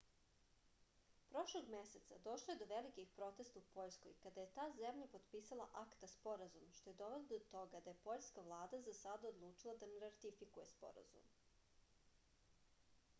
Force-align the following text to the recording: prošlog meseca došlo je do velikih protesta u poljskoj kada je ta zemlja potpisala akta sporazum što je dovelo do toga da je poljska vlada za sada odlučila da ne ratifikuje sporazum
prošlog 1.33 1.67
meseca 1.73 2.15
došlo 2.27 2.53
je 2.55 2.57
do 2.61 2.67
velikih 2.71 3.11
protesta 3.19 3.61
u 3.63 3.67
poljskoj 3.75 4.15
kada 4.23 4.45
je 4.45 4.49
ta 4.55 4.65
zemlja 4.79 5.09
potpisala 5.17 5.67
akta 5.83 6.09
sporazum 6.15 6.73
što 6.79 6.93
je 6.93 6.97
dovelo 7.03 7.29
do 7.35 7.41
toga 7.53 7.83
da 7.89 7.95
je 7.95 8.01
poljska 8.09 8.47
vlada 8.51 8.81
za 8.89 8.97
sada 9.03 9.33
odlučila 9.35 9.79
da 9.85 9.93
ne 9.95 10.03
ratifikuje 10.09 10.69
sporazum 10.75 11.31